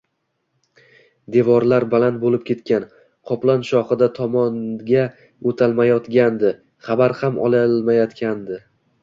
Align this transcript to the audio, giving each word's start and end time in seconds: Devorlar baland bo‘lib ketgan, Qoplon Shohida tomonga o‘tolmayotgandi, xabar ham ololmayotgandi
Devorlar 1.33 1.83
baland 1.91 2.17
bo‘lib 2.23 2.47
ketgan, 2.47 2.87
Qoplon 3.33 3.67
Shohida 3.67 4.09
tomonga 4.21 5.05
o‘tolmayotgandi, 5.53 6.53
xabar 6.89 7.17
ham 7.23 7.39
ololmayotgandi 7.47 8.61